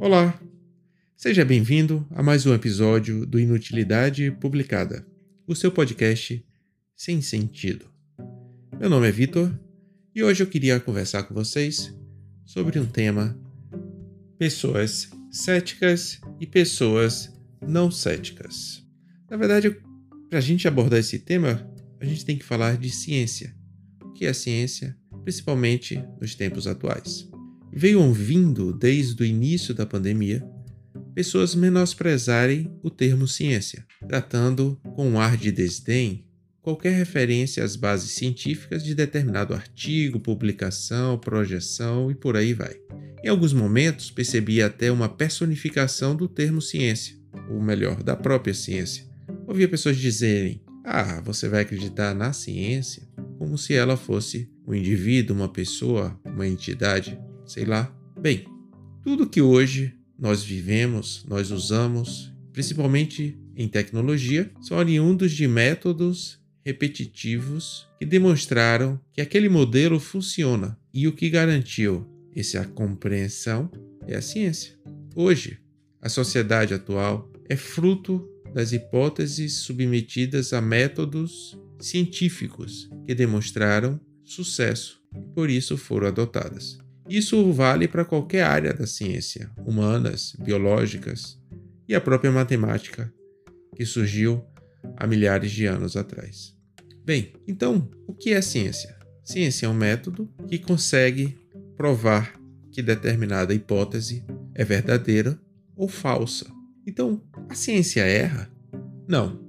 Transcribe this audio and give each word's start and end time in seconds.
Olá! 0.00 0.40
Seja 1.16 1.44
bem-vindo 1.44 2.06
a 2.10 2.22
mais 2.22 2.46
um 2.46 2.54
episódio 2.54 3.26
do 3.26 3.40
Inutilidade 3.40 4.30
Publicada, 4.30 5.04
o 5.44 5.56
seu 5.56 5.72
podcast 5.72 6.46
sem 6.94 7.20
sentido. 7.20 7.90
Meu 8.78 8.88
nome 8.88 9.08
é 9.08 9.10
Vitor 9.10 9.52
e 10.14 10.22
hoje 10.22 10.40
eu 10.40 10.46
queria 10.46 10.78
conversar 10.78 11.24
com 11.24 11.34
vocês 11.34 11.92
sobre 12.44 12.78
um 12.78 12.86
tema: 12.86 13.36
pessoas 14.38 15.10
céticas 15.32 16.20
e 16.38 16.46
pessoas 16.46 17.36
não 17.60 17.90
céticas. 17.90 18.86
Na 19.28 19.36
verdade, 19.36 19.76
para 20.30 20.38
a 20.38 20.42
gente 20.42 20.68
abordar 20.68 21.00
esse 21.00 21.18
tema, 21.18 21.68
a 22.00 22.04
gente 22.04 22.24
tem 22.24 22.38
que 22.38 22.44
falar 22.44 22.76
de 22.76 22.88
ciência. 22.88 23.52
O 24.04 24.12
que 24.12 24.26
é 24.26 24.32
ciência, 24.32 24.96
principalmente 25.24 26.00
nos 26.20 26.36
tempos 26.36 26.68
atuais? 26.68 27.28
Veio 27.72 28.00
ouvindo 28.00 28.72
desde 28.72 29.22
o 29.22 29.26
início 29.26 29.74
da 29.74 29.86
pandemia 29.86 30.44
pessoas 31.14 31.54
menosprezarem 31.54 32.70
o 32.82 32.90
termo 32.90 33.26
ciência, 33.26 33.84
tratando 34.06 34.80
com 34.94 35.08
um 35.08 35.20
ar 35.20 35.36
de 35.36 35.50
desdém 35.50 36.28
qualquer 36.62 36.92
referência 36.92 37.64
às 37.64 37.76
bases 37.76 38.10
científicas 38.12 38.84
de 38.84 38.94
determinado 38.94 39.54
artigo, 39.54 40.20
publicação, 40.20 41.18
projeção 41.18 42.10
e 42.10 42.14
por 42.14 42.36
aí 42.36 42.52
vai. 42.52 42.76
Em 43.24 43.28
alguns 43.28 43.52
momentos 43.52 44.10
percebi 44.10 44.62
até 44.62 44.92
uma 44.92 45.08
personificação 45.08 46.14
do 46.14 46.28
termo 46.28 46.60
ciência, 46.60 47.16
ou 47.50 47.60
melhor, 47.60 48.02
da 48.02 48.14
própria 48.14 48.54
ciência. 48.54 49.04
Ouvia 49.46 49.68
pessoas 49.68 49.96
dizerem: 49.96 50.62
Ah, 50.84 51.20
você 51.24 51.48
vai 51.48 51.62
acreditar 51.62 52.14
na 52.14 52.32
ciência? 52.32 53.02
Como 53.38 53.56
se 53.56 53.74
ela 53.74 53.96
fosse 53.96 54.50
um 54.66 54.74
indivíduo, 54.74 55.34
uma 55.34 55.48
pessoa, 55.48 56.20
uma 56.24 56.46
entidade, 56.46 57.18
sei 57.48 57.64
lá. 57.64 57.92
Bem, 58.20 58.44
tudo 59.02 59.28
que 59.28 59.40
hoje 59.40 59.94
nós 60.18 60.44
vivemos, 60.44 61.24
nós 61.26 61.50
usamos, 61.50 62.32
principalmente 62.52 63.36
em 63.56 63.66
tecnologia, 63.66 64.50
são 64.60 64.76
oriundos 64.76 65.32
de 65.32 65.48
métodos 65.48 66.38
repetitivos 66.64 67.88
que 67.98 68.04
demonstraram 68.04 69.00
que 69.12 69.20
aquele 69.20 69.48
modelo 69.48 69.98
funciona 69.98 70.78
e 70.92 71.08
o 71.08 71.12
que 71.12 71.30
garantiu 71.30 72.06
essa 72.36 72.64
compreensão 72.64 73.70
é 74.06 74.14
a 74.14 74.22
ciência. 74.22 74.74
Hoje, 75.14 75.58
a 76.00 76.08
sociedade 76.08 76.74
atual 76.74 77.32
é 77.48 77.56
fruto 77.56 78.28
das 78.54 78.72
hipóteses 78.72 79.54
submetidas 79.54 80.52
a 80.52 80.60
métodos 80.60 81.58
científicos 81.80 82.88
que 83.06 83.14
demonstraram 83.14 84.00
sucesso 84.24 85.00
e 85.16 85.20
por 85.34 85.48
isso 85.48 85.76
foram 85.76 86.08
adotadas. 86.08 86.78
Isso 87.08 87.52
vale 87.52 87.88
para 87.88 88.04
qualquer 88.04 88.42
área 88.42 88.74
da 88.74 88.86
ciência, 88.86 89.50
humanas, 89.64 90.36
biológicas 90.38 91.40
e 91.88 91.94
a 91.94 92.00
própria 92.00 92.30
matemática, 92.30 93.12
que 93.74 93.86
surgiu 93.86 94.44
há 94.96 95.06
milhares 95.06 95.50
de 95.50 95.64
anos 95.64 95.96
atrás. 95.96 96.54
Bem, 97.04 97.32
então, 97.46 97.88
o 98.06 98.12
que 98.12 98.32
é 98.34 98.42
ciência? 98.42 98.94
Ciência 99.24 99.66
é 99.66 99.68
um 99.68 99.74
método 99.74 100.28
que 100.46 100.58
consegue 100.58 101.38
provar 101.76 102.34
que 102.70 102.82
determinada 102.82 103.54
hipótese 103.54 104.24
é 104.54 104.64
verdadeira 104.64 105.40
ou 105.74 105.88
falsa. 105.88 106.46
Então, 106.86 107.22
a 107.48 107.54
ciência 107.54 108.02
erra? 108.02 108.50
Não, 109.06 109.40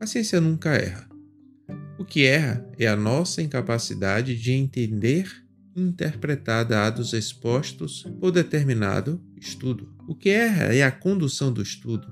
a 0.00 0.06
ciência 0.06 0.40
nunca 0.40 0.70
erra. 0.74 1.06
O 1.98 2.04
que 2.04 2.24
erra 2.24 2.66
é 2.78 2.86
a 2.86 2.96
nossa 2.96 3.42
incapacidade 3.42 4.34
de 4.34 4.52
entender 4.52 5.45
interpretar 5.76 6.64
dados 6.64 7.12
expostos 7.12 8.06
por 8.18 8.32
determinado 8.32 9.20
estudo. 9.36 9.94
O 10.08 10.14
que 10.14 10.30
erra 10.30 10.74
é 10.74 10.82
a 10.82 10.90
condução 10.90 11.52
do 11.52 11.62
estudo, 11.62 12.10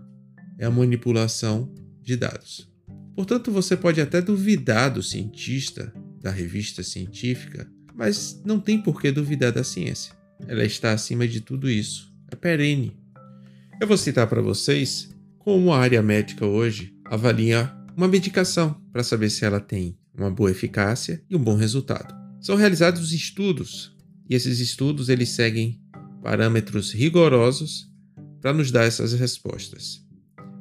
é 0.58 0.66
a 0.66 0.70
manipulação 0.70 1.72
de 2.02 2.16
dados. 2.16 2.70
Portanto, 3.16 3.50
você 3.50 3.76
pode 3.76 4.00
até 4.00 4.20
duvidar 4.20 4.92
do 4.92 5.02
cientista, 5.02 5.92
da 6.20 6.30
revista 6.30 6.82
científica, 6.82 7.66
mas 7.94 8.42
não 8.44 8.60
tem 8.60 8.80
por 8.80 9.00
que 9.00 9.10
duvidar 9.10 9.52
da 9.52 9.64
ciência. 9.64 10.12
Ela 10.46 10.64
está 10.64 10.92
acima 10.92 11.26
de 11.26 11.40
tudo 11.40 11.70
isso, 11.70 12.12
é 12.30 12.36
perene. 12.36 12.96
Eu 13.80 13.86
vou 13.86 13.96
citar 13.96 14.26
para 14.26 14.42
vocês 14.42 15.08
como 15.38 15.72
a 15.72 15.78
área 15.78 16.02
médica 16.02 16.44
hoje 16.44 16.94
avalia 17.04 17.72
uma 17.96 18.08
medicação 18.08 18.80
para 18.92 19.04
saber 19.04 19.30
se 19.30 19.44
ela 19.44 19.60
tem 19.60 19.96
uma 20.16 20.30
boa 20.30 20.50
eficácia 20.50 21.22
e 21.30 21.36
um 21.36 21.42
bom 21.42 21.56
resultado. 21.56 22.23
São 22.44 22.56
realizados 22.56 23.14
estudos 23.14 23.96
e 24.28 24.34
esses 24.34 24.60
estudos 24.60 25.08
eles 25.08 25.30
seguem 25.30 25.80
parâmetros 26.22 26.92
rigorosos 26.92 27.90
para 28.42 28.52
nos 28.52 28.70
dar 28.70 28.84
essas 28.84 29.14
respostas. 29.14 30.06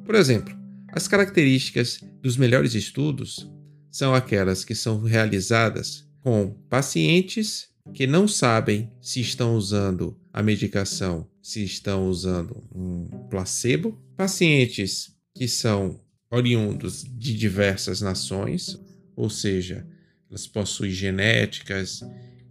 Por 0.02 0.14
exemplo, 0.14 0.56
as 0.94 1.06
características 1.06 2.00
dos 2.22 2.38
melhores 2.38 2.74
estudos 2.74 3.46
são 3.90 4.14
aquelas 4.14 4.64
que 4.64 4.74
são 4.74 5.02
realizadas 5.02 6.08
com 6.22 6.56
pacientes 6.70 7.68
que 7.92 8.06
não 8.06 8.26
sabem 8.26 8.90
se 9.02 9.20
estão 9.20 9.54
usando 9.54 10.18
a 10.32 10.42
medicação, 10.42 11.28
se 11.42 11.62
estão 11.62 12.08
usando 12.08 12.66
um 12.74 13.04
placebo, 13.28 13.92
pacientes 14.16 15.14
que 15.34 15.46
são 15.46 16.00
oriundos 16.30 17.04
de 17.04 17.36
diversas 17.36 18.00
nações, 18.00 18.80
ou 19.14 19.28
seja, 19.28 19.86
elas 20.34 20.48
possuem 20.48 20.90
genéticas 20.90 22.00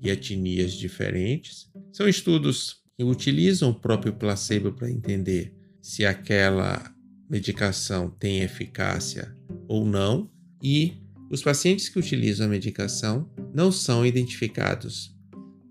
e 0.02 0.10
etnias 0.10 0.72
diferentes. 0.72 1.70
São 1.92 2.08
estudos 2.08 2.78
que 2.98 3.04
utilizam 3.04 3.72
o 3.72 3.80
próprio 3.80 4.14
placebo 4.14 4.72
para 4.72 4.90
entender 4.90 5.54
se 5.82 6.06
aquela 6.06 6.82
medicação 7.30 8.10
tem 8.10 8.40
eficácia 8.42 9.36
ou 9.68 9.86
não, 9.86 10.32
e 10.64 10.94
os 11.30 11.42
pacientes 11.42 11.90
que 11.90 12.00
utilizam 12.00 12.46
a 12.46 12.50
medicação 12.50 13.30
não 13.54 13.70
são 13.70 14.06
identificados 14.06 15.14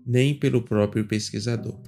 nem 0.05 0.35
pelo 0.37 0.61
próprio 0.61 1.07
pesquisador. 1.07 1.81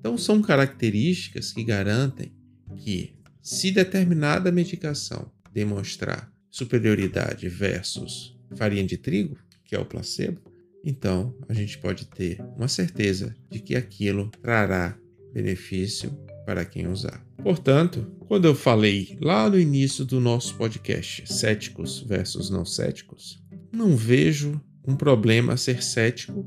Então, 0.00 0.18
são 0.18 0.42
características 0.42 1.52
que 1.52 1.62
garantem 1.62 2.32
que, 2.76 3.14
se 3.40 3.70
determinada 3.70 4.50
medicação 4.50 5.30
demonstrar 5.52 6.32
superioridade 6.50 7.48
versus 7.48 8.36
farinha 8.56 8.84
de 8.84 8.96
trigo, 8.96 9.36
que 9.72 9.76
é 9.76 9.80
o 9.80 9.86
placebo, 9.86 10.38
então 10.84 11.34
a 11.48 11.54
gente 11.54 11.78
pode 11.78 12.04
ter 12.06 12.38
uma 12.58 12.68
certeza 12.68 13.34
de 13.50 13.58
que 13.58 13.74
aquilo 13.74 14.30
trará 14.42 14.94
benefício 15.32 16.12
para 16.44 16.62
quem 16.62 16.86
usar. 16.86 17.26
Portanto, 17.42 18.06
quando 18.28 18.44
eu 18.44 18.54
falei 18.54 19.16
lá 19.18 19.48
no 19.48 19.58
início 19.58 20.04
do 20.04 20.20
nosso 20.20 20.56
podcast, 20.56 21.24
céticos 21.26 22.00
versus 22.06 22.50
não 22.50 22.66
céticos, 22.66 23.42
não 23.72 23.96
vejo 23.96 24.60
um 24.86 24.94
problema 24.94 25.56
ser 25.56 25.82
cético 25.82 26.46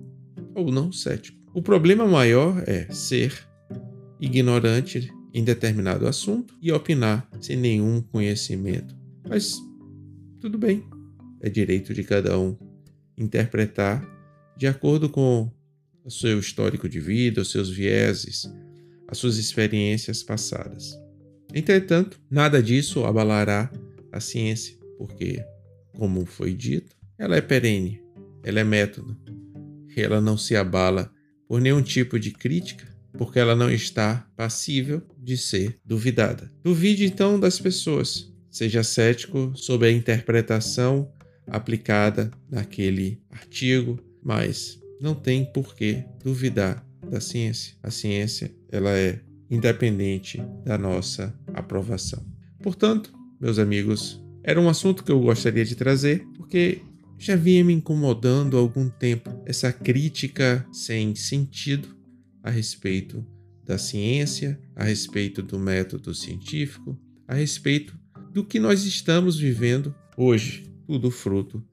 ou 0.54 0.72
não 0.72 0.92
cético. 0.92 1.40
O 1.52 1.64
problema 1.64 2.06
maior 2.06 2.64
é 2.68 2.86
ser 2.94 3.34
ignorante 4.22 5.12
em 5.34 5.44
determinado 5.44 6.08
assunto 6.08 6.54
e 6.62 6.72
opinar 6.72 7.28
sem 7.42 7.58
nenhum 7.58 8.04
conhecimento. 8.04 8.96
Mas 9.28 9.58
tudo 10.40 10.60
bem, 10.60 10.84
é 11.42 11.50
direito 11.50 11.92
de 11.92 12.04
cada 12.04 12.38
um 12.38 12.56
interpretar 13.18 14.06
de 14.58 14.68
acordo 14.68 15.10
com 15.10 15.52
o 16.04 16.12
seu 16.12 16.40
histórico 16.40 16.88
de 16.88 17.00
vida, 17.00 17.42
os 17.42 17.52
seus 17.52 17.70
vieses, 17.70 18.50
as 19.08 19.18
suas 19.18 19.38
experiências 19.38 20.24
passadas. 20.24 20.98
Entretanto, 21.54 22.20
nada 22.30 22.62
disso 22.62 23.06
abalará 23.06 23.72
a 24.12 24.20
ciência, 24.20 24.78
porque, 24.98 25.44
como 25.94 26.26
foi 26.26 26.54
dito, 26.54 26.96
ela 27.18 27.36
é 27.36 27.42
perene, 27.42 28.02
ela 28.44 28.60
é 28.60 28.64
método, 28.64 29.18
ela 29.96 30.20
não 30.20 30.38
se 30.38 30.56
abala 30.56 31.12
por 31.48 31.62
nenhum 31.62 31.82
tipo 31.82 32.20
de 32.20 32.32
crítica, 32.32 32.86
porque 33.18 33.40
ela 33.40 33.56
não 33.56 33.72
está 33.72 34.28
passível 34.36 35.02
de 35.18 35.38
ser 35.38 35.80
duvidada. 35.86 36.52
Duvide 36.64 37.06
então 37.06 37.40
das 37.40 37.60
pessoas, 37.60 38.32
seja 38.52 38.84
cético 38.84 39.54
sobre 39.56 39.88
a 39.88 39.92
interpretação 39.92 41.10
aplicada 41.48 42.32
naquele 42.50 43.22
artigo, 43.30 44.00
mas 44.24 44.80
não 45.00 45.14
tem 45.14 45.46
por 45.46 45.76
que 45.76 46.04
duvidar 46.24 46.86
da 47.10 47.20
ciência. 47.20 47.76
A 47.84 47.92
ciência, 47.92 48.52
ela 48.72 48.92
é 48.92 49.22
independente 49.50 50.42
da 50.64 50.78
nossa 50.78 51.34
aprovação. 51.54 52.26
Portanto, 52.62 53.14
meus 53.40 53.60
amigos, 53.60 54.22
era 54.44 54.60
um 54.60 54.70
assunto 54.70 55.04
que 55.04 55.12
eu 55.12 55.20
gostaria 55.20 55.66
de 55.66 55.76
trazer, 55.76 56.26
porque 56.36 56.82
já 57.18 57.36
vinha 57.36 57.64
me 57.64 57.74
incomodando 57.74 58.58
há 58.58 58.60
algum 58.60 58.90
tempo 58.90 59.30
essa 59.46 59.72
crítica 59.72 60.66
sem 60.72 61.16
sentido 61.16 61.96
a 62.44 62.50
respeito 62.50 63.26
da 63.64 63.78
ciência, 63.78 64.60
a 64.76 64.84
respeito 64.84 65.42
do 65.42 65.58
método 65.58 66.14
científico, 66.14 66.98
a 67.28 67.34
respeito 67.34 67.98
do 68.32 68.44
que 68.44 68.60
nós 68.60 68.84
estamos 68.86 69.40
vivendo 69.40 69.96
hoje 70.18 70.75
tudo 70.86 71.12
fruto 71.12 71.64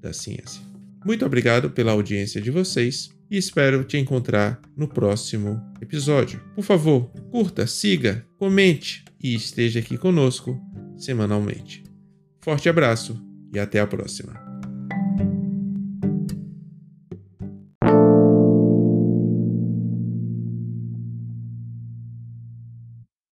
da 0.00 0.12
ciência. 0.12 0.62
Muito 1.04 1.24
obrigado 1.24 1.70
pela 1.70 1.92
audiência 1.92 2.40
de 2.40 2.50
vocês 2.50 3.10
e 3.30 3.36
espero 3.36 3.82
te 3.84 3.96
encontrar 3.96 4.60
no 4.76 4.86
próximo 4.86 5.60
episódio. 5.80 6.40
Por 6.54 6.62
favor, 6.62 7.10
curta, 7.30 7.66
siga, 7.66 8.26
comente 8.38 9.04
e 9.22 9.34
esteja 9.34 9.80
aqui 9.80 9.96
conosco 9.96 10.60
semanalmente. 10.96 11.82
Forte 12.40 12.68
abraço 12.68 13.20
e 13.52 13.58
até 13.58 13.80
a 13.80 13.86
próxima. 13.86 14.51